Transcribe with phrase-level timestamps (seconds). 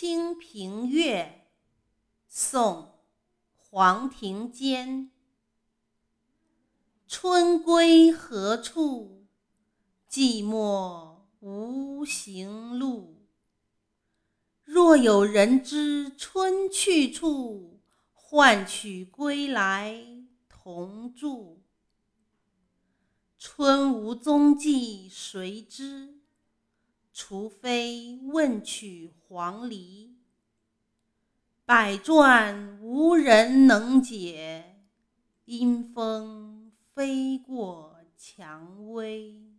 [0.00, 1.24] 清平乐》
[2.28, 2.82] 宋·
[3.56, 5.10] 黄庭坚。
[7.08, 9.26] 春归何处？
[10.08, 13.26] 寂寞无行路。
[14.62, 17.80] 若有人知春去处，
[18.14, 20.00] 唤取归来
[20.48, 21.64] 同住。
[23.36, 26.20] 春无踪迹谁知？
[27.12, 30.16] 除非问取黄鹂。
[31.66, 34.80] 百转无人能解，
[35.44, 39.57] 阴风飞过蔷薇。